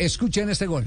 Escuchen 0.00 0.48
este 0.48 0.66
gol. 0.66 0.86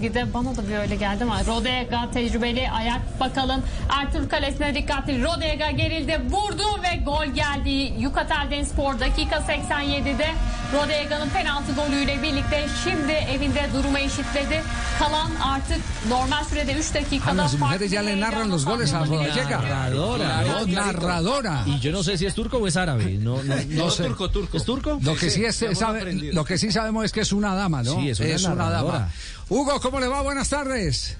Gide 0.00 0.34
bana 0.34 0.56
da 0.56 0.68
bir 0.68 0.74
öyle 0.76 0.96
geldi 0.96 1.24
ama 1.24 1.44
Rodega 1.46 2.10
tecrübeli 2.12 2.70
ayak 2.70 3.20
bakalım 3.20 3.62
Ertuğrul 3.88 4.28
kalesine 4.28 4.74
dikkatli 4.74 5.22
Rodega 5.24 5.70
gerildi 5.70 6.20
vurdu 6.30 6.82
ve 6.82 6.96
gol 7.04 7.26
geldi 7.34 7.92
Yukatel 8.02 8.50
Denspor 8.50 9.00
dakika 9.00 9.36
87'de 9.36 10.26
Rodega'nın 10.74 11.28
penaltı 11.30 11.72
golüyle 11.72 12.22
birlikte 12.22 12.66
şimdi 12.84 13.12
evinde 13.12 13.62
durumu 13.74 13.98
eşitledi 13.98 14.62
kalan 14.98 15.30
artık 15.54 15.80
normal 16.08 16.44
sürede 16.44 16.72
3 16.74 16.94
dakikada 16.94 17.42
las 17.42 17.58
mujeres 17.58 17.92
ya 17.92 18.02
le 18.02 18.20
narran 18.20 18.50
los 18.50 18.64
goles 18.64 18.94
a 18.94 19.00
Rodallega. 19.00 19.60
Narradora. 19.62 20.42
Narradora. 20.66 21.64
Y 21.66 21.80
yo 21.80 21.92
no 21.92 22.02
sé 22.02 22.18
si 22.18 22.26
es 22.26 22.34
turco 22.34 22.58
o 22.58 22.66
es 22.66 22.76
árabe. 22.76 23.18
No, 23.18 23.42
no, 23.42 23.54
No 23.84 23.90
sé. 23.90 24.04
turco, 24.04 24.28
turco. 24.30 24.56
¿Es 24.56 24.64
turco? 24.64 24.98
Lo 25.02 25.14
que 25.16 25.30
sí, 25.30 25.44
es, 25.44 25.56
sabe- 25.78 26.12
lo 26.32 26.44
que 26.44 26.58
sí 26.58 26.70
sabemos 26.72 27.04
es 27.04 27.12
que 27.12 27.20
es 27.20 27.32
una 27.32 27.54
dama, 27.54 27.82
¿no? 27.82 27.94
Sí, 27.96 28.08
es 28.10 28.20
una 28.20 28.54
narradora. 28.54 28.98
dama. 28.98 29.08
Hugo, 29.48 29.78
¿cómo 29.84 30.00
le 30.00 30.08
va? 30.08 30.22
Buenas 30.22 30.48
tardes. 30.48 31.18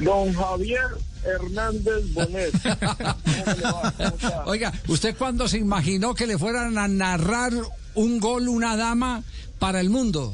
Don 0.00 0.34
Javier 0.34 0.88
Hernández 1.24 2.12
Bonet. 2.12 2.52
¿Cómo 2.62 3.52
le 3.56 3.62
va? 3.62 4.44
Oiga, 4.46 4.72
¿usted 4.88 5.16
cuándo 5.16 5.46
se 5.46 5.58
imaginó 5.58 6.16
que 6.16 6.26
le 6.26 6.36
fueran 6.36 6.76
a 6.76 6.88
narrar 6.88 7.52
un 7.94 8.18
gol 8.18 8.48
una 8.48 8.76
dama 8.76 9.22
para 9.60 9.80
el 9.80 9.90
mundo? 9.90 10.32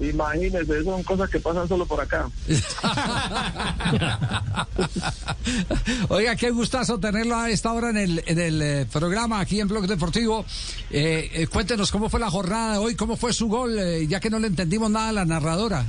Imagínese, 0.00 0.72
esas 0.72 0.84
son 0.84 1.02
cosas 1.02 1.28
que 1.28 1.40
pasan 1.40 1.66
solo 1.66 1.84
por 1.84 2.00
acá. 2.00 2.30
Oiga, 6.08 6.36
qué 6.36 6.50
gustazo 6.50 7.00
tenerlo 7.00 7.34
a 7.36 7.50
esta 7.50 7.72
hora 7.72 7.90
en 7.90 7.96
el, 7.96 8.22
en 8.26 8.38
el 8.38 8.62
eh, 8.62 8.86
programa 8.92 9.40
aquí 9.40 9.58
en 9.60 9.66
Blog 9.68 9.86
Deportivo. 9.88 10.44
Eh, 10.90 11.30
eh, 11.32 11.46
cuéntenos 11.48 11.90
cómo 11.90 12.08
fue 12.08 12.20
la 12.20 12.30
jornada 12.30 12.74
de 12.74 12.78
hoy, 12.78 12.94
cómo 12.94 13.16
fue 13.16 13.32
su 13.32 13.48
gol, 13.48 13.76
eh, 13.78 14.06
ya 14.06 14.20
que 14.20 14.30
no 14.30 14.38
le 14.38 14.46
entendimos 14.46 14.88
nada 14.90 15.08
a 15.08 15.12
la 15.12 15.24
narradora. 15.24 15.84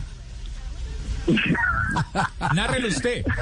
Nárrelo 2.56 2.88
usted. 2.88 3.24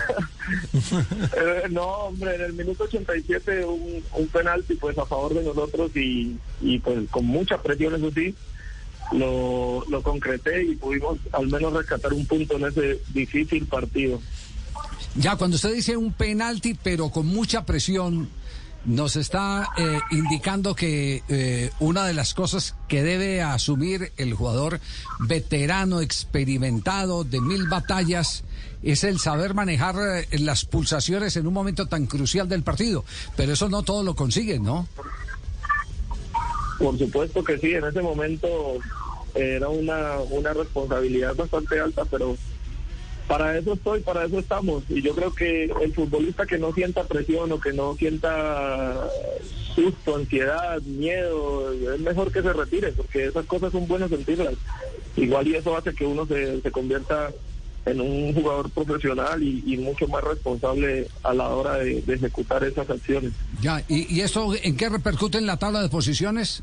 Eh, 0.50 1.64
no, 1.70 1.84
hombre, 1.86 2.36
en 2.36 2.42
el 2.42 2.54
minuto 2.54 2.86
87 2.86 3.66
un, 3.66 4.02
un 4.14 4.28
penalti 4.30 4.76
pues 4.76 4.98
a 4.98 5.06
favor 5.06 5.34
de 5.34 5.44
nosotros 5.44 5.92
y, 5.94 6.38
y 6.62 6.80
pues 6.80 7.00
con 7.12 7.26
mucha 7.26 7.62
presión, 7.62 7.96
eso 7.96 8.10
sí, 8.12 8.34
lo, 9.12 9.84
lo 9.90 10.04
concreté 10.04 10.64
y 10.64 10.76
pudimos 10.76 11.18
al 11.32 11.48
menos 11.48 11.74
rescatar 11.74 12.14
un 12.14 12.26
punto 12.26 12.58
en 12.58 12.66
ese 12.66 13.00
difícil 13.14 13.66
partido. 13.66 14.20
Ya, 15.16 15.36
cuando 15.36 15.56
usted 15.56 15.74
dice 15.74 15.98
un 15.98 16.14
penalti, 16.14 16.76
pero 16.76 17.10
con 17.10 17.26
mucha 17.26 17.66
presión, 17.66 18.30
nos 18.88 19.18
está 19.18 19.70
eh, 19.78 20.00
indicando 20.12 20.74
que 20.74 21.22
eh, 21.28 21.72
una 21.80 22.06
de 22.06 22.14
las 22.14 22.34
cosas 22.34 22.76
que 22.88 23.04
debe 23.04 23.42
asumir 23.42 24.14
el 24.18 24.34
jugador 24.34 24.80
veterano, 25.20 26.00
experimentado, 26.00 27.26
de 27.26 27.42
mil 27.42 27.68
batallas, 27.68 28.46
es 28.84 29.04
el 29.04 29.20
saber 29.20 29.54
manejar 29.54 29.96
eh, 30.32 30.40
las 30.40 30.64
pulsaciones 30.64 31.36
en 31.36 31.48
un 31.48 31.54
momento 31.54 31.88
tan 31.88 32.06
crucial 32.06 32.48
del 32.48 32.64
partido. 32.64 33.04
Pero 33.36 33.54
eso 33.54 33.68
no 33.68 33.84
todo 33.84 34.04
lo 34.04 34.16
consiguen, 34.16 34.64
¿no? 34.64 34.88
Por 36.78 36.98
supuesto 36.98 37.44
que 37.44 37.58
sí, 37.58 37.74
en 37.74 37.86
ese 37.86 38.02
momento 38.02 38.48
era 39.36 39.70
una, 39.70 40.20
una 40.30 40.54
responsabilidad 40.54 41.36
bastante 41.36 41.80
alta, 41.80 42.06
pero 42.06 42.36
para 43.28 43.58
eso 43.58 43.74
estoy, 43.74 44.02
para 44.02 44.26
eso 44.26 44.40
estamos. 44.40 44.84
Y 44.90 45.02
yo 45.02 45.14
creo 45.14 45.34
que 45.34 45.66
el 45.66 45.94
futbolista 45.94 46.46
que 46.46 46.58
no 46.58 46.72
sienta 46.74 47.04
presión 47.04 47.52
o 47.52 47.60
que 47.60 47.74
no 47.74 47.96
sienta 47.96 49.08
susto, 49.76 50.16
ansiedad, 50.16 50.82
miedo, 50.84 51.72
es 51.74 52.00
mejor 52.00 52.32
que 52.32 52.42
se 52.42 52.54
retire, 52.54 52.94
porque 52.94 53.26
esas 53.26 53.46
cosas 53.46 53.72
son 53.72 53.88
buenas 53.88 54.10
sentirlas. 54.10 54.56
Igual 55.16 55.48
y 55.48 55.56
eso 55.56 55.76
hace 55.76 55.94
que 55.94 56.06
uno 56.06 56.26
se, 56.26 56.62
se 56.62 56.72
convierta 56.72 57.32
en 57.88 58.02
un 58.02 58.34
jugador 58.34 58.70
profesional 58.72 59.42
y, 59.42 59.64
y 59.66 59.78
mucho 59.78 60.08
más 60.08 60.24
responsable 60.24 61.08
a 61.24 61.34
la 61.34 61.48
hora 61.50 61.76
de, 61.76 62.02
de 62.02 62.14
ejecutar 62.16 62.64
esas 62.64 62.90
acciones. 62.90 63.32
Ya, 63.62 63.82
¿y, 63.88 64.14
¿y 64.14 64.22
eso 64.22 64.54
en 64.62 64.76
qué 64.76 64.90
repercute 64.90 65.38
en 65.38 65.46
la 65.46 65.58
tabla 65.58 65.82
de 65.82 65.90
posiciones? 65.90 66.62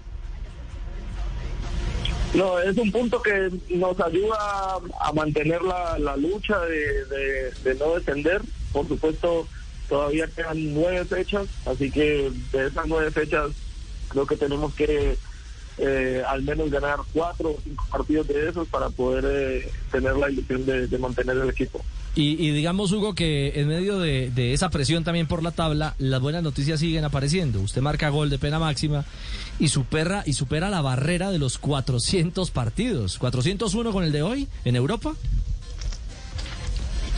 No, 2.35 2.59
es 2.59 2.77
un 2.77 2.91
punto 2.91 3.23
que 3.23 3.49
nos 3.71 3.99
ayuda 4.01 4.37
a, 4.39 4.79
a 5.01 5.13
mantener 5.13 5.63
la, 5.63 5.99
la 5.99 6.17
lucha 6.17 6.59
de, 6.61 7.05
de- 7.07 7.53
de 7.63 7.75
no 7.77 7.95
descender. 7.95 8.43
Por 8.73 8.89
supuesto, 8.89 9.47
todavía 9.89 10.27
quedan 10.27 10.75
nueve 10.75 11.05
fechas, 11.05 11.47
así 11.65 11.91
que 11.91 12.31
de 12.53 12.67
esas 12.67 12.87
nueve 12.89 13.11
fechas 13.13 13.53
creo 14.09 14.27
que 14.27 14.37
tenemos 14.37 14.75
que 14.75 15.17
eh, 15.79 16.23
al 16.27 16.43
menos 16.43 16.71
ganar 16.71 16.99
cuatro 17.13 17.51
o 17.51 17.59
cinco 17.63 17.85
partidos 17.91 18.29
de 18.29 18.49
esos 18.49 18.69
para 18.69 18.91
poder 18.91 19.25
eh, 19.27 19.71
tener 19.91 20.17
la 20.17 20.31
ilusión 20.31 20.65
de, 20.67 20.87
de 20.87 20.99
mantener 20.99 21.37
el 21.37 21.51
equipo. 21.51 21.85
Y, 22.17 22.41
y 22.41 22.53
digamos, 22.53 22.93
Hugo, 22.93 23.15
que 23.15 23.61
en 23.61 23.67
medio 23.67 23.99
de, 23.99 24.31
de 24.31 24.53
esa 24.53 24.71
presión 24.71 25.03
también 25.03 25.27
por 25.27 25.43
la 25.43 25.51
tabla, 25.51 25.97
las 25.99 26.21
buenas 26.21 26.45
noticias 26.45 26.79
siguen 26.79 27.05
apareciendo. 27.05 27.61
Usted 27.61 27.83
marca 27.83 28.09
gol 28.09 28.31
de 28.31 28.39
pena 28.39 28.61
máxima 28.61 29.05
y 29.59 29.69
supera, 29.69 30.23
y 30.25 30.35
supera 30.35 30.71
la 30.71 30.81
barrera 30.81 31.33
de 31.33 31.39
los 31.39 31.59
400 31.59 32.53
partidos. 32.53 33.21
¿401 33.21 33.93
con 33.93 34.05
el 34.05 34.13
de 34.13 34.23
hoy 34.23 34.49
en 34.65 34.77
Europa? 34.77 35.15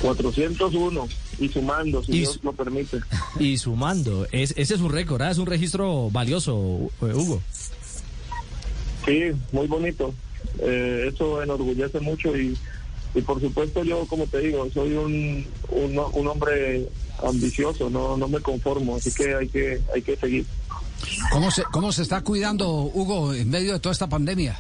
401 0.01 1.09
y 1.39 1.49
sumando, 1.49 2.03
si 2.03 2.13
Y 2.13 2.19
Dios 2.21 2.41
lo 2.43 2.53
permite. 2.53 3.01
Y 3.39 3.59
sumando. 3.59 4.27
Es, 4.33 4.55
ese 4.57 4.75
es 4.75 4.81
un 4.81 4.93
récord, 4.93 5.21
¿ah? 5.23 5.31
es 5.31 5.39
un 5.39 5.47
registro 5.47 6.11
valioso, 6.11 6.91
eh, 7.03 7.13
Hugo. 7.15 7.43
Sí, 9.07 9.33
muy 9.53 9.67
bonito. 9.67 10.13
Eh, 10.59 11.11
eso 11.13 11.43
enorgullece 11.43 12.01
mucho 12.01 12.37
y, 12.37 12.57
y 13.15 13.23
por 13.23 13.41
supuesto 13.41 13.83
yo, 13.85 14.07
como 14.07 14.27
te 14.27 14.41
digo, 14.41 14.69
soy 14.73 14.95
un, 14.95 15.47
un, 15.71 15.99
un 16.13 16.27
hombre 16.27 16.89
ambicioso, 17.23 17.89
no, 17.89 18.17
no 18.17 18.29
me 18.29 18.41
conformo, 18.41 18.97
así 18.97 19.13
que 19.13 19.35
hay 19.35 19.49
que, 19.49 19.81
hay 19.95 20.03
que 20.03 20.17
seguir. 20.17 20.45
¿Cómo 21.31 21.51
se, 21.51 21.63
¿Cómo 21.65 21.93
se 21.93 22.03
está 22.03 22.23
cuidando, 22.23 22.69
Hugo, 22.69 23.33
en 23.33 23.49
medio 23.49 23.75
de 23.75 23.81
toda 23.81 23.93
esta 23.93 24.09
pandemia? 24.09 24.59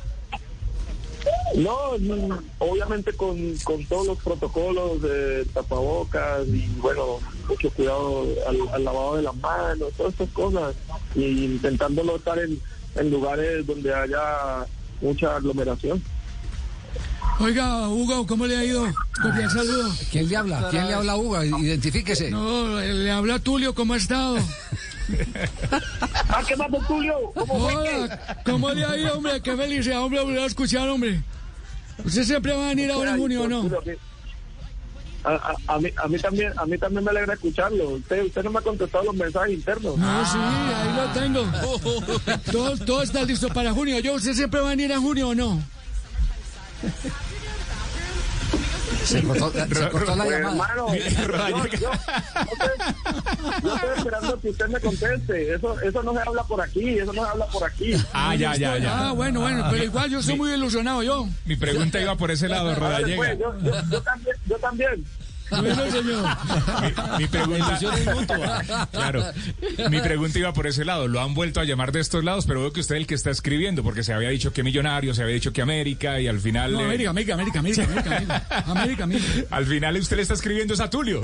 No, 1.56 1.96
no, 1.98 2.38
obviamente 2.58 3.12
con, 3.14 3.56
con 3.64 3.84
todos 3.86 4.06
los 4.06 4.18
protocolos 4.18 5.00
de 5.00 5.44
tapabocas 5.54 6.46
y 6.48 6.66
bueno, 6.78 7.18
mucho 7.48 7.70
cuidado 7.70 8.26
al, 8.46 8.68
al 8.74 8.84
lavado 8.84 9.16
de 9.16 9.22
las 9.22 9.34
manos, 9.36 9.92
todas 9.96 10.12
estas 10.12 10.28
cosas, 10.30 10.74
y 11.14 11.44
intentándolo 11.44 12.16
estar 12.16 12.38
en, 12.38 12.60
en 12.96 13.10
lugares 13.10 13.66
donde 13.66 13.94
haya 13.94 14.66
mucha 15.00 15.36
aglomeración. 15.36 16.02
Oiga, 17.38 17.88
Hugo, 17.88 18.26
¿cómo 18.26 18.46
le 18.46 18.56
ha 18.56 18.64
ido? 18.64 18.86
Cordial 19.20 19.50
saludo. 19.50 19.92
¿Quién 20.10 20.28
le 20.28 20.36
habla? 20.36 20.68
¿Quién 20.70 20.86
le 20.86 20.94
habla 20.94 21.12
a 21.12 21.16
Hugo? 21.16 21.42
Identifíquese. 21.42 22.30
No, 22.30 22.80
le 22.80 23.10
habla 23.10 23.38
Tulio, 23.38 23.74
¿cómo 23.74 23.94
ha 23.94 23.98
estado? 23.98 24.38
Ah, 26.28 26.42
¿qué 26.46 26.56
pasa, 26.56 26.78
Tulio? 26.88 27.14
¿Cómo? 27.34 27.54
Hola, 27.54 28.40
¿cómo 28.44 28.70
le 28.72 28.84
ha 28.84 28.96
ido, 28.96 29.18
hombre? 29.18 29.40
Qué 29.42 29.54
felicidad, 29.56 30.02
hombre, 30.02 30.22
volver 30.22 30.40
a 30.40 30.46
escuchar, 30.46 30.88
hombre. 30.88 31.22
¿Usted 32.04 32.24
siempre 32.24 32.54
va 32.54 32.66
a 32.66 32.68
venir 32.70 32.90
ahora 32.90 33.12
en 33.12 33.18
junio 33.18 33.42
o 33.42 33.48
no? 33.48 33.70
A, 35.26 35.32
a- 35.34 35.74
a 35.74 35.78
mí, 35.80 35.88
a 35.96 36.06
mí 36.08 36.18
también 36.18 36.52
a 36.56 36.64
mí 36.66 36.78
también 36.78 37.02
me 37.04 37.10
alegra 37.10 37.34
escucharlo. 37.34 37.88
Usted 37.90 38.24
usted 38.26 38.44
no 38.44 38.50
me 38.52 38.60
ha 38.60 38.62
contestado 38.62 39.04
los 39.04 39.14
mensajes 39.16 39.54
internos. 39.54 39.98
No, 39.98 40.24
sí, 40.24 40.38
ahí 40.38 40.94
lo 40.96 41.20
tengo. 41.20 41.44
Todo, 42.52 42.76
todo 42.78 43.02
está 43.02 43.24
listo 43.24 43.48
para 43.48 43.72
junio. 43.72 43.98
Yo, 43.98 44.14
¿usted 44.14 44.34
siempre 44.34 44.60
va 44.60 44.66
a 44.68 44.70
venir 44.70 44.92
en 44.92 45.02
junio 45.02 45.30
o 45.30 45.34
no? 45.34 45.60
Se 49.06 49.22
cortó, 49.22 49.52
se 49.52 49.88
cortó 49.90 50.16
la 50.16 50.24
Pues, 50.24 50.40
llamada. 50.40 50.72
hermano, 50.72 50.94
yo, 50.94 51.66
yo- 51.66 51.78
yo 51.78 51.90
estoy, 51.92 53.62
yo 53.62 53.74
estoy 53.74 53.90
esperando 53.96 54.40
que 54.40 54.50
usted 54.50 54.66
me 54.68 54.80
conteste. 54.80 55.54
Eso 55.54 55.80
eso 55.80 56.02
no 56.02 56.12
se 56.12 56.20
habla 56.20 56.42
por 56.44 56.60
aquí, 56.60 56.98
eso 56.98 57.12
no 57.12 57.24
se 57.24 57.30
habla 57.30 57.46
por 57.46 57.64
aquí. 57.64 57.92
Ah, 58.12 58.34
ya, 58.34 58.56
ya, 58.56 58.78
ya. 58.78 59.08
Ah, 59.08 59.12
bueno, 59.12 59.40
bueno, 59.40 59.64
pero 59.70 59.84
igual 59.84 60.10
yo 60.10 60.22
soy 60.22 60.36
muy 60.36 60.52
ilusionado, 60.52 61.02
yo. 61.02 61.28
Mi 61.44 61.56
pregunta 61.56 62.00
iba 62.00 62.16
por 62.16 62.30
ese 62.30 62.48
lado, 62.48 62.66
pues, 62.68 62.78
Rodallega. 62.78 63.34
yo, 63.34 63.58
yo, 63.60 63.72
yo 63.90 64.02
también, 64.02 64.36
yo 64.46 64.56
también. 64.58 65.04
Mi, 67.18 67.26
pregunta. 67.26 67.78
Claro. 68.90 69.24
Mi 69.90 70.00
pregunta 70.00 70.38
iba 70.38 70.52
por 70.52 70.66
ese 70.66 70.84
lado. 70.84 71.06
Lo 71.08 71.20
han 71.20 71.34
vuelto 71.34 71.60
a 71.60 71.64
llamar 71.64 71.92
de 71.92 72.00
estos 72.00 72.24
lados, 72.24 72.46
pero 72.46 72.60
veo 72.60 72.72
que 72.72 72.80
usted 72.80 72.96
es 72.96 73.00
el 73.02 73.06
que 73.06 73.14
está 73.14 73.30
escribiendo, 73.30 73.82
porque 73.82 74.02
se 74.02 74.12
había 74.12 74.30
dicho 74.30 74.52
que 74.52 74.62
Millonario, 74.62 75.14
se 75.14 75.22
había 75.22 75.34
dicho 75.34 75.52
que 75.52 75.62
América, 75.62 76.20
y 76.20 76.26
al 76.26 76.40
final. 76.40 76.72
No, 76.72 76.80
eh... 76.80 76.84
América, 76.84 77.10
América, 77.10 77.34
América, 77.34 77.58
América, 77.60 77.84
América, 77.84 78.12
América, 78.16 78.44
América, 78.66 79.04
América. 79.04 79.46
Al 79.50 79.66
final 79.66 79.96
usted 79.96 80.16
le 80.16 80.22
está 80.22 80.34
escribiendo 80.34 80.74
es 80.74 80.80
a 80.80 80.90
Tulio. 80.90 81.22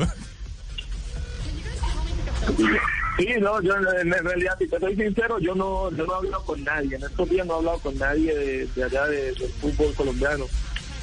Sí, 3.18 3.28
no, 3.40 3.60
yo 3.60 3.74
en, 3.76 4.12
en 4.12 4.24
realidad, 4.24 4.56
si 4.58 4.66
te 4.66 4.80
soy 4.80 4.96
sincero, 4.96 5.38
yo 5.38 5.54
no, 5.54 5.90
yo 5.90 6.06
no 6.06 6.14
he 6.14 6.16
hablado 6.16 6.44
con 6.44 6.64
nadie. 6.64 6.96
En 6.96 7.02
estos 7.02 7.28
días 7.28 7.46
no 7.46 7.54
he 7.54 7.56
hablado 7.58 7.78
con 7.78 7.98
nadie 7.98 8.34
de, 8.34 8.66
de 8.74 8.84
allá 8.84 9.06
de, 9.06 9.32
del 9.32 9.50
fútbol 9.60 9.94
colombiano. 9.94 10.46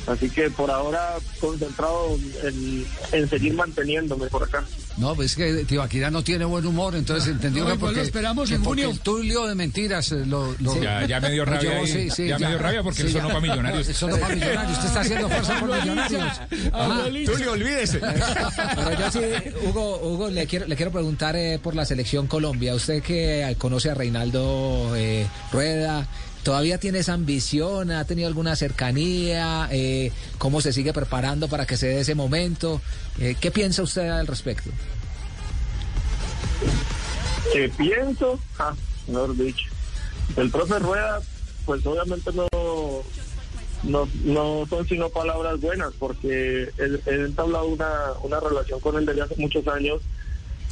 Así 0.07 0.30
que 0.30 0.50
por 0.50 0.72
ahora 0.72 1.16
concentrado 1.40 2.18
en, 2.44 2.86
en 3.12 3.30
seguir 3.30 3.54
manteniéndome 3.54 4.28
por 4.28 4.44
acá. 4.44 4.63
No, 4.98 5.16
pues 5.16 5.31
es 5.31 5.36
que 5.38 5.66
Tibaquira 5.66 6.10
no 6.12 6.24
tiene 6.24 6.46
buen 6.46 6.66
humor, 6.66 6.96
entonces 6.96 7.30
entendió 7.30 7.63
No, 7.63 7.72
que 7.74 7.78
porque, 7.80 7.96
lo 7.98 8.01
esperamos 8.01 8.50
que 8.50 8.56
en 8.56 8.63
junio. 8.63 8.90
el 8.90 9.00
tulio 9.00 9.46
de 9.46 9.56
mentiras 9.56 10.12
eh, 10.12 10.25
lo, 10.25 10.54
lo- 10.60 10.81
Ya, 10.81 11.06
ya 11.06 11.19
me 11.22 11.30
dio 11.31 11.46
rabia 11.46 11.78
ahí. 11.78 11.88
sí, 11.88 12.10
sí, 12.10 12.28
ya, 12.28 12.40
me 12.40 12.48
dio 12.48 12.57
rabia 12.57 12.81
porque 12.84 13.04
Sí, 13.04 13.07
eso 13.07 13.18
ya. 13.18 13.22
no 13.24 13.28
para 13.30 13.40
millonarios. 13.42 13.88
Eso 13.88 14.07
no 14.10 14.18
para 14.18 14.36
millonarios. 14.36 14.72
Usted 14.74 14.88
está 14.88 15.00
haciendo 15.01 15.30
fuerza 15.30 15.60
por 15.60 15.80
millonarios. 15.80 16.42
Ah, 16.74 17.04
Tulio, 17.25 17.51
olvídese. 17.51 18.00
Pero 18.75 19.00
yo 19.00 19.12
sí, 19.12 19.19
Hugo, 19.68 20.00
Hugo 20.01 20.30
le 20.30 20.48
quiero, 20.48 20.66
le 20.68 20.75
quiero 20.75 20.92
preguntar 20.92 21.36
eh, 21.36 21.60
por 21.62 21.75
la 21.75 21.86
selección 21.86 22.28
Colombia. 22.28 22.74
Usted 22.75 23.01
que 23.04 23.56
conoce 23.57 23.92
a 23.92 23.94
Reinaldo 23.94 24.94
eh, 24.96 25.28
Rueda, 25.51 26.07
¿todavía 26.44 26.77
tiene 26.77 27.00
esa 27.00 27.13
ambición? 27.13 27.91
¿Ha 27.91 28.06
tenido 28.06 28.27
alguna 28.27 28.56
cercanía? 28.56 29.68
Eh, 29.71 30.12
¿Cómo 30.38 30.62
se 30.62 30.74
sigue 30.74 30.94
preparando 30.94 31.47
para 31.47 31.65
que 31.65 31.77
se 31.77 31.88
dé 31.88 32.00
ese 32.01 32.15
momento? 32.15 32.81
Eh, 33.19 33.36
¿Qué 33.39 33.51
piensa 33.51 33.83
usted 33.83 34.09
al 34.09 34.27
respecto? 34.27 34.69
que 37.51 37.69
pienso, 37.69 38.39
ah, 38.57 38.74
mejor 39.07 39.36
dicho, 39.36 39.69
el 40.38 40.50
profe 40.51 40.80
Rueda, 40.80 41.19
pues 41.65 41.86
obviamente 41.86 42.31
no, 42.33 42.47
no, 43.83 44.07
no 44.24 44.65
son 44.69 44.88
sino 44.88 45.09
palabras 45.09 45.59
buenas, 45.59 45.94
porque 45.97 46.69
él, 46.77 47.01
él 47.06 47.25
entablado 47.25 47.68
una, 47.68 48.13
una 48.24 48.39
relación 48.39 48.80
con 48.80 48.97
él 48.97 49.06
desde 49.06 49.21
hace 49.21 49.36
muchos 49.38 49.68
años, 49.68 50.01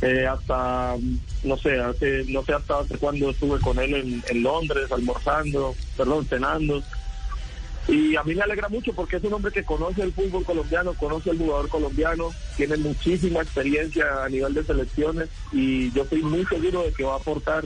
eh, 0.02 0.28
hasta, 0.28 0.96
no 1.44 1.58
sé, 1.58 1.80
hace, 1.80 2.24
no 2.28 2.44
sé 2.44 2.54
hasta 2.54 2.80
hace 2.80 2.98
cuando 2.98 3.32
estuve 3.32 3.60
con 3.60 3.80
él 3.80 3.96
en, 3.96 4.24
en 4.30 4.44
Londres, 4.44 4.92
almorzando, 4.92 5.76
perdón, 5.96 6.26
cenando. 6.26 6.84
Y 7.88 8.16
a 8.18 8.24
mí 8.24 8.36
me 8.36 8.44
alegra 8.44 8.68
mucho 8.68 8.94
porque 8.94 9.16
es 9.16 9.24
un 9.24 9.34
hombre 9.34 9.52
que 9.52 9.64
conoce 9.64 10.02
el 10.02 10.12
fútbol 10.12 10.44
colombiano, 10.44 10.94
conoce 10.94 11.30
el 11.30 11.38
jugador 11.38 11.70
colombiano, 11.70 12.32
tiene 12.58 12.76
muchísima 12.78 13.42
experiencia 13.42 14.26
a 14.26 14.30
nivel 14.30 14.54
de 14.54 14.64
selecciones 14.66 15.30
y 15.54 15.92
yo 15.94 16.04
estoy 16.04 16.22
muy 16.22 16.46
seguro 16.46 16.84
de 16.84 16.92
que 16.92 17.04
va 17.04 17.14
a 17.14 17.18
aportar 17.18 17.64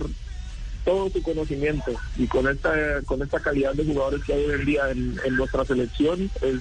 todo 0.86 1.10
su 1.10 1.22
conocimiento 1.24 1.92
y 2.18 2.28
con 2.28 2.48
esta 2.48 3.02
con 3.06 3.22
esta 3.22 3.40
calidad 3.40 3.74
de 3.74 3.86
jugadores 3.86 4.24
que 4.24 4.34
hay 4.34 4.46
hoy 4.46 4.60
en 4.60 4.66
día 4.66 4.90
en, 4.90 5.20
en 5.26 5.36
nuestra 5.36 5.64
selección 5.64 6.32
es, 6.42 6.56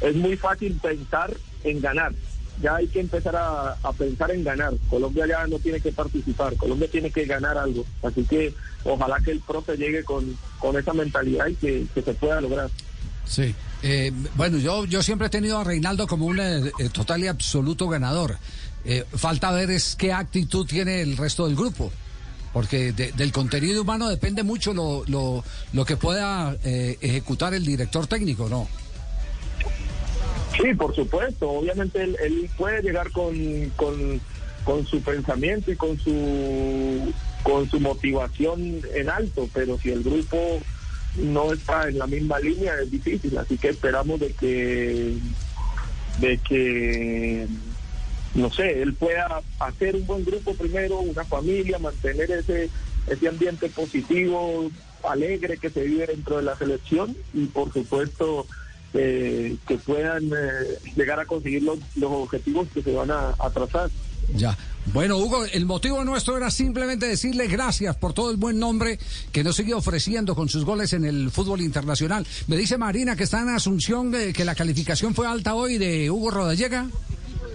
es 0.00 0.14
muy 0.16 0.36
fácil 0.36 0.78
pensar 0.82 1.34
en 1.62 1.80
ganar. 1.80 2.12
Ya 2.62 2.76
hay 2.76 2.86
que 2.86 3.00
empezar 3.00 3.34
a, 3.36 3.72
a 3.82 3.92
pensar 3.92 4.30
en 4.30 4.44
ganar. 4.44 4.72
Colombia 4.88 5.26
ya 5.26 5.46
no 5.46 5.58
tiene 5.58 5.80
que 5.80 5.90
participar, 5.92 6.54
Colombia 6.56 6.88
tiene 6.90 7.10
que 7.10 7.24
ganar 7.24 7.58
algo. 7.58 7.84
Así 8.02 8.24
que 8.24 8.54
ojalá 8.84 9.18
que 9.24 9.32
el 9.32 9.40
profe 9.40 9.76
llegue 9.76 10.04
con, 10.04 10.36
con 10.60 10.78
esa 10.78 10.92
mentalidad 10.92 11.46
y 11.48 11.54
que, 11.56 11.86
que 11.94 12.02
se 12.02 12.14
pueda 12.14 12.40
lograr. 12.40 12.70
Sí. 13.26 13.54
Eh, 13.82 14.12
bueno, 14.36 14.58
yo, 14.58 14.84
yo 14.86 15.02
siempre 15.02 15.26
he 15.26 15.30
tenido 15.30 15.58
a 15.58 15.64
Reinaldo 15.64 16.06
como 16.06 16.26
un 16.26 16.38
eh, 16.40 16.70
eh, 16.78 16.88
total 16.90 17.24
y 17.24 17.26
absoluto 17.26 17.88
ganador. 17.88 18.38
Eh, 18.84 19.04
falta 19.14 19.50
ver 19.50 19.70
es 19.70 19.96
qué 19.96 20.12
actitud 20.12 20.66
tiene 20.66 21.00
el 21.02 21.16
resto 21.16 21.46
del 21.46 21.56
grupo. 21.56 21.90
Porque 22.52 22.92
de- 22.92 23.10
del 23.12 23.32
contenido 23.32 23.82
humano 23.82 24.08
depende 24.08 24.44
mucho 24.44 24.72
lo, 24.72 25.02
lo, 25.08 25.42
lo 25.72 25.84
que 25.84 25.96
pueda 25.96 26.56
eh, 26.62 26.96
ejecutar 27.00 27.52
el 27.52 27.64
director 27.66 28.06
técnico, 28.06 28.48
¿no? 28.48 28.68
Sí, 30.60 30.74
por 30.74 30.94
supuesto. 30.94 31.50
Obviamente 31.50 32.02
él, 32.02 32.50
puede 32.56 32.82
llegar 32.82 33.10
con, 33.10 33.34
con, 33.76 34.20
con 34.64 34.86
su 34.86 35.00
pensamiento 35.00 35.72
y 35.72 35.76
con 35.76 35.98
su, 35.98 37.12
con 37.42 37.68
su 37.68 37.80
motivación 37.80 38.80
en 38.94 39.08
alto, 39.08 39.48
pero 39.52 39.78
si 39.78 39.90
el 39.90 40.02
grupo 40.02 40.60
no 41.16 41.52
está 41.52 41.88
en 41.88 41.98
la 41.98 42.06
misma 42.06 42.38
línea 42.38 42.74
es 42.82 42.90
difícil. 42.90 43.36
Así 43.38 43.58
que 43.58 43.68
esperamos 43.68 44.20
de 44.20 44.32
que, 44.32 45.14
de 46.20 46.38
que, 46.38 47.46
no 48.34 48.52
sé, 48.52 48.82
él 48.82 48.94
pueda 48.94 49.42
hacer 49.58 49.96
un 49.96 50.06
buen 50.06 50.24
grupo 50.24 50.54
primero, 50.54 51.00
una 51.00 51.24
familia, 51.24 51.78
mantener 51.78 52.30
ese, 52.30 52.70
ese 53.08 53.28
ambiente 53.28 53.68
positivo, 53.68 54.70
alegre 55.08 55.58
que 55.58 55.70
se 55.70 55.82
vive 55.82 56.06
dentro 56.06 56.38
de 56.38 56.44
la 56.44 56.56
selección 56.56 57.16
y 57.34 57.44
por 57.46 57.72
supuesto 57.72 58.46
eh, 58.94 59.56
que 59.66 59.76
puedan 59.78 60.26
eh, 60.26 60.78
llegar 60.96 61.18
a 61.20 61.26
conseguir 61.26 61.62
los, 61.62 61.78
los 61.96 62.10
objetivos 62.12 62.68
que 62.72 62.82
se 62.82 62.92
van 62.92 63.10
a, 63.10 63.30
a. 63.30 63.52
Ya. 64.34 64.56
Bueno, 64.92 65.16
Hugo, 65.16 65.44
el 65.44 65.66
motivo 65.66 66.04
nuestro 66.04 66.36
era 66.36 66.50
simplemente 66.50 67.06
decirle 67.06 67.46
gracias 67.46 67.96
por 67.96 68.12
todo 68.12 68.30
el 68.30 68.36
buen 68.36 68.58
nombre 68.58 68.98
que 69.32 69.42
nos 69.42 69.56
sigue 69.56 69.74
ofreciendo 69.74 70.34
con 70.34 70.48
sus 70.48 70.64
goles 70.64 70.92
en 70.92 71.04
el 71.04 71.30
fútbol 71.30 71.62
internacional. 71.62 72.26
Me 72.46 72.56
dice 72.56 72.78
Marina 72.78 73.16
que 73.16 73.24
está 73.24 73.40
en 73.40 73.48
Asunción, 73.48 74.14
eh, 74.14 74.32
que 74.32 74.44
la 74.44 74.54
calificación 74.54 75.14
fue 75.14 75.26
alta 75.26 75.54
hoy 75.54 75.78
de 75.78 76.10
Hugo 76.10 76.30
Rodallega. 76.30 76.88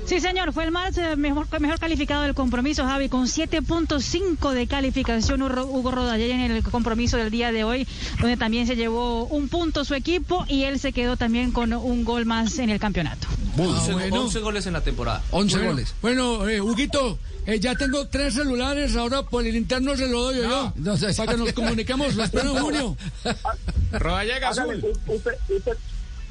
Sí, 0.09 0.19
señor, 0.19 0.53
fue 0.53 0.63
el 0.63 0.71
más 0.71 0.97
eh, 0.97 1.15
mejor, 1.17 1.45
mejor 1.61 1.77
calificado 1.77 2.23
del 2.23 2.33
compromiso, 2.33 2.83
Javi, 2.83 3.09
con 3.09 3.27
7.5 3.27 4.53
de 4.53 4.65
calificación 4.65 5.43
Hugo 5.43 5.91
Rodallega 5.91 6.33
en 6.33 6.49
el 6.49 6.63
compromiso 6.63 7.17
del 7.17 7.29
día 7.29 7.51
de 7.51 7.63
hoy, 7.63 7.87
donde 8.19 8.35
también 8.35 8.65
se 8.65 8.75
llevó 8.75 9.25
un 9.25 9.49
punto 9.49 9.85
su 9.85 9.93
equipo 9.93 10.45
y 10.47 10.63
él 10.63 10.79
se 10.79 10.93
quedó 10.93 11.15
también 11.15 11.51
con 11.51 11.73
un 11.73 12.03
gol 12.05 12.25
más 12.25 12.57
en 12.57 12.71
el 12.71 12.79
campeonato. 12.79 13.27
Ah, 13.59 13.87
bueno. 13.91 14.21
11 14.23 14.39
goles 14.39 14.65
en 14.65 14.73
la 14.73 14.81
temporada. 14.81 15.21
11 15.29 15.55
Bueno, 15.57 15.69
goles. 15.69 15.95
Bueno, 16.01 16.49
eh, 16.49 16.59
Huguito, 16.59 17.19
eh, 17.45 17.59
ya 17.59 17.75
tengo 17.75 18.07
tres 18.07 18.33
celulares, 18.33 18.95
ahora 18.95 19.21
por 19.21 19.45
el 19.45 19.55
interno 19.55 19.95
se 19.95 20.07
lo 20.07 20.23
doy 20.23 20.37
yo, 20.37 20.41
yo, 20.41 20.73
no, 20.75 20.97
no, 20.97 21.15
para 21.17 21.33
que 21.33 21.37
nos 21.37 21.53
comuniquemos, 21.53 22.15
lo 22.15 22.23
espero 22.23 22.57
en 22.57 22.63
junio. 22.63 22.97
Rodallega 23.91 24.49
Azul. 24.49 24.83
usted, 25.05 25.33
usted, 25.49 25.77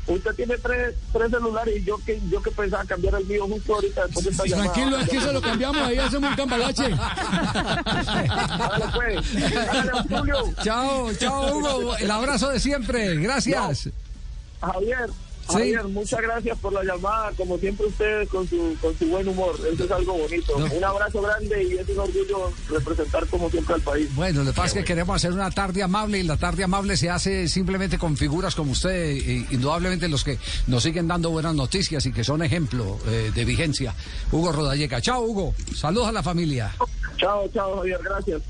usted 0.09 0.35
tiene 0.35 0.57
tres, 0.59 0.95
tres 1.13 1.31
celulares 1.31 1.77
y 1.77 1.85
yo 1.85 1.99
que 2.05 2.21
yo 2.29 2.43
que 2.43 2.51
pensaba 2.51 2.85
cambiar 2.85 3.15
el 3.17 3.27
mío 3.27 3.47
justo 3.47 3.75
ahorita 3.75 4.07
después 4.07 4.25
de 4.25 4.31
esta 4.31 4.45
llamada. 4.45 4.73
Tranquilo, 4.73 4.97
aquí 4.99 5.21
se 5.21 5.33
lo 5.33 5.41
cambiamos, 5.41 5.83
ahí 5.83 5.99
hacemos 5.99 6.31
un 6.31 6.37
cambalache. 6.37 6.85
Hágale, 8.35 8.85
pues. 8.95 9.37
Hágale, 9.55 9.91
Julio. 10.09 10.37
Chao, 10.63 11.15
chao 11.15 11.57
Hugo, 11.57 11.97
el 11.97 12.11
abrazo 12.11 12.51
de 12.51 12.61
siempre, 12.61 13.17
gracias. 13.17 13.91
Javier, 14.61 15.11
Sí. 15.49 15.55
Javier, 15.55 15.85
muchas 15.89 16.21
gracias 16.21 16.59
por 16.59 16.73
la 16.73 16.85
llamada, 16.85 17.33
como 17.37 17.59
siempre 17.59 17.87
ustedes 17.87 18.29
con 18.29 18.47
su, 18.49 18.77
con 18.81 18.97
su 18.99 19.07
buen 19.07 19.27
humor, 19.29 19.55
eso 19.73 19.85
es 19.85 19.91
algo 19.91 20.13
bonito. 20.15 20.59
No. 20.59 20.67
Un 20.67 20.85
abrazo 20.85 21.23
grande 21.23 21.65
y 21.65 21.79
es 21.79 21.89
un 21.89 21.99
orgullo 21.99 22.53
representar 22.69 23.27
como 23.29 23.51
siempre 23.51 23.75
al 23.75 23.81
país. 23.81 24.15
Bueno, 24.15 24.45
lo 24.45 24.51
que 24.51 24.57
pasa 24.57 24.67
es 24.67 24.73
que 24.75 24.85
queremos 24.85 25.17
hacer 25.17 25.33
una 25.33 25.51
tarde 25.51 25.83
amable 25.83 26.19
y 26.19 26.23
la 26.23 26.37
tarde 26.37 26.65
amable 26.65 26.97
se 26.97 27.11
hace 27.11 27.49
simplemente 27.49 27.99
con 27.99 28.17
figuras 28.17 28.55
como 28.55 28.73
usted, 28.73 28.91
e 28.91 29.47
indudablemente 29.51 30.09
los 30.09 30.25
que 30.25 30.39
nos 30.67 30.83
siguen 30.83 31.09
dando 31.09 31.31
buenas 31.31 31.55
noticias 31.55 32.05
y 32.07 32.13
que 32.13 32.25
son 32.25 32.43
ejemplo 32.43 32.99
eh, 33.07 33.31
de 33.35 33.45
vigencia. 33.45 33.95
Hugo 34.31 34.53
Rodallega. 34.53 35.01
Chao 35.01 35.23
Hugo, 35.23 35.55
saludos 35.75 36.09
a 36.09 36.13
la 36.13 36.23
familia. 36.23 36.75
Chao, 37.17 37.49
chao 37.53 37.77
Javier, 37.77 38.01
gracias. 38.03 38.43